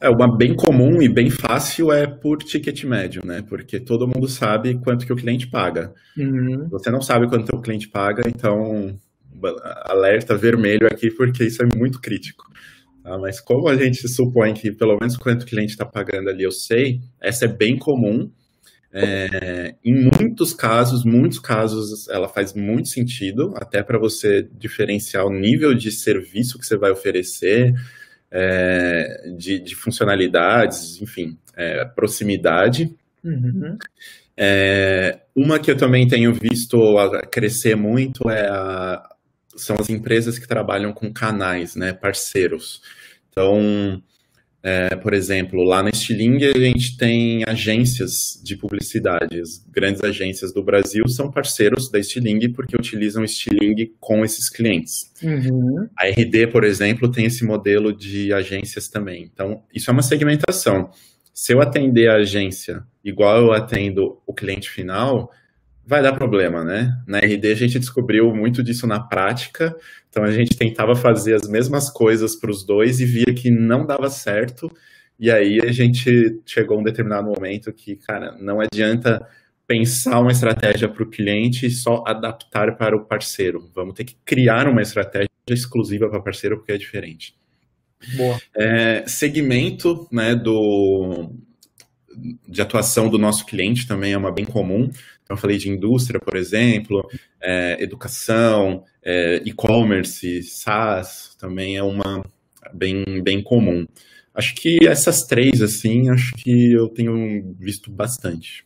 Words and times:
É, 0.00 0.10
uma 0.10 0.36
bem 0.36 0.54
comum 0.54 1.00
e 1.00 1.08
bem 1.08 1.30
fácil 1.30 1.90
é 1.90 2.06
por 2.06 2.38
ticket 2.38 2.84
médio, 2.84 3.24
né? 3.24 3.42
Porque 3.48 3.80
todo 3.80 4.06
mundo 4.06 4.28
sabe 4.28 4.78
quanto 4.80 5.06
que 5.06 5.12
o 5.12 5.16
cliente 5.16 5.46
paga. 5.46 5.94
Uhum. 6.16 6.68
Você 6.70 6.90
não 6.90 7.00
sabe 7.00 7.28
quanto 7.28 7.56
o 7.56 7.62
cliente 7.62 7.88
paga, 7.88 8.22
então 8.28 8.98
alerta 9.84 10.36
vermelho 10.36 10.86
aqui, 10.86 11.10
porque 11.10 11.44
isso 11.44 11.62
é 11.62 11.76
muito 11.76 12.00
crítico. 12.00 12.44
Tá? 13.02 13.16
Mas 13.18 13.40
como 13.40 13.68
a 13.68 13.76
gente 13.76 14.06
supõe 14.08 14.52
que 14.52 14.70
pelo 14.70 14.98
menos 15.00 15.16
quanto 15.16 15.42
o 15.42 15.46
cliente 15.46 15.72
está 15.72 15.86
pagando 15.86 16.28
ali 16.28 16.42
eu 16.42 16.52
sei, 16.52 17.00
essa 17.20 17.46
é 17.46 17.48
bem 17.48 17.78
comum. 17.78 18.30
É, 18.92 19.74
em 19.84 19.94
muitos 19.94 20.54
casos, 20.54 21.04
muitos 21.04 21.38
casos, 21.38 22.08
ela 22.08 22.28
faz 22.28 22.54
muito 22.54 22.88
sentido, 22.88 23.52
até 23.56 23.82
para 23.82 23.98
você 23.98 24.48
diferenciar 24.58 25.26
o 25.26 25.30
nível 25.30 25.74
de 25.74 25.90
serviço 25.90 26.58
que 26.58 26.66
você 26.66 26.78
vai 26.78 26.90
oferecer, 26.90 27.74
é, 28.30 29.30
de, 29.36 29.58
de, 29.58 29.74
funcionalidades, 29.74 31.00
enfim, 31.00 31.38
é, 31.56 31.84
proximidade. 31.84 32.94
Uhum. 33.24 33.78
É, 34.36 35.20
uma 35.34 35.58
que 35.58 35.70
eu 35.70 35.76
também 35.76 36.06
tenho 36.06 36.32
visto 36.34 36.78
crescer 37.30 37.74
muito 37.74 38.28
é 38.28 38.48
a, 38.48 39.08
são 39.56 39.76
as 39.80 39.88
empresas 39.88 40.38
que 40.38 40.46
trabalham 40.46 40.92
com 40.92 41.12
canais, 41.12 41.74
né, 41.74 41.92
parceiros. 41.92 42.82
Então, 43.30 44.02
é, 44.66 44.96
por 44.96 45.14
exemplo, 45.14 45.62
lá 45.62 45.80
na 45.80 45.92
Stiling 45.92 46.44
a 46.44 46.58
gente 46.58 46.96
tem 46.96 47.44
agências 47.46 48.10
de 48.42 48.56
publicidade. 48.56 49.40
As 49.40 49.64
grandes 49.70 50.02
agências 50.02 50.52
do 50.52 50.60
Brasil 50.60 51.06
são 51.06 51.30
parceiros 51.30 51.88
da 51.88 52.02
Stiling 52.02 52.50
porque 52.52 52.74
utilizam 52.74 53.24
Stiling 53.24 53.92
com 54.00 54.24
esses 54.24 54.50
clientes. 54.50 55.12
Uhum. 55.22 55.86
A 55.96 56.08
RD, 56.08 56.48
por 56.48 56.64
exemplo, 56.64 57.08
tem 57.08 57.26
esse 57.26 57.44
modelo 57.44 57.96
de 57.96 58.32
agências 58.32 58.88
também. 58.88 59.30
Então, 59.32 59.62
isso 59.72 59.88
é 59.88 59.92
uma 59.92 60.02
segmentação. 60.02 60.90
Se 61.32 61.52
eu 61.52 61.60
atender 61.60 62.10
a 62.10 62.16
agência 62.16 62.82
igual 63.04 63.42
eu 63.42 63.52
atendo 63.52 64.20
o 64.26 64.34
cliente 64.34 64.68
final, 64.68 65.30
vai 65.86 66.02
dar 66.02 66.12
problema, 66.12 66.64
né? 66.64 67.00
Na 67.06 67.18
RD 67.18 67.52
a 67.52 67.54
gente 67.54 67.78
descobriu 67.78 68.34
muito 68.34 68.62
disso 68.62 68.86
na 68.86 68.98
prática, 68.98 69.74
então 70.10 70.24
a 70.24 70.30
gente 70.32 70.56
tentava 70.56 70.96
fazer 70.96 71.34
as 71.34 71.48
mesmas 71.48 71.88
coisas 71.88 72.34
para 72.34 72.50
os 72.50 72.64
dois 72.64 73.00
e 73.00 73.04
via 73.04 73.32
que 73.32 73.50
não 73.50 73.86
dava 73.86 74.10
certo, 74.10 74.70
e 75.18 75.30
aí 75.30 75.60
a 75.62 75.70
gente 75.70 76.40
chegou 76.44 76.76
a 76.76 76.80
um 76.80 76.84
determinado 76.84 77.28
momento 77.28 77.72
que, 77.72 77.96
cara, 77.96 78.36
não 78.38 78.60
adianta 78.60 79.26
pensar 79.66 80.20
uma 80.20 80.32
estratégia 80.32 80.88
para 80.88 81.02
o 81.02 81.10
cliente 81.10 81.66
e 81.66 81.70
só 81.70 82.02
adaptar 82.06 82.76
para 82.76 82.96
o 82.96 83.04
parceiro. 83.04 83.70
Vamos 83.74 83.94
ter 83.94 84.04
que 84.04 84.16
criar 84.24 84.68
uma 84.68 84.82
estratégia 84.82 85.28
exclusiva 85.48 86.08
para 86.08 86.20
parceiro 86.20 86.58
porque 86.58 86.72
é 86.72 86.78
diferente. 86.78 87.34
Boa. 88.16 88.38
É, 88.54 89.04
segmento 89.06 90.06
né, 90.12 90.34
do, 90.34 91.32
de 92.48 92.62
atuação 92.62 93.08
do 93.08 93.18
nosso 93.18 93.44
cliente 93.44 93.86
também 93.86 94.12
é 94.12 94.18
uma 94.18 94.32
bem 94.32 94.44
comum. 94.44 94.90
Então, 95.22 95.36
falei 95.36 95.58
de 95.58 95.68
indústria, 95.68 96.20
por 96.20 96.36
exemplo, 96.36 97.06
é, 97.42 97.82
educação, 97.82 98.84
é, 99.02 99.42
e-commerce, 99.44 100.42
SaaS, 100.42 101.36
também 101.38 101.76
é 101.76 101.82
uma 101.82 102.24
bem, 102.72 103.04
bem 103.22 103.42
comum. 103.42 103.86
Acho 104.34 104.54
que 104.54 104.78
essas 104.86 105.24
três, 105.24 105.62
assim, 105.62 106.10
acho 106.10 106.32
que 106.34 106.72
eu 106.72 106.88
tenho 106.88 107.54
visto 107.58 107.90
bastante. 107.90 108.64